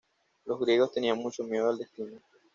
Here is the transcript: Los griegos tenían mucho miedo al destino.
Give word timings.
Los 0.45 0.59
griegos 0.59 0.91
tenían 0.93 1.19
mucho 1.19 1.43
miedo 1.43 1.69
al 1.69 1.77
destino. 1.77 2.19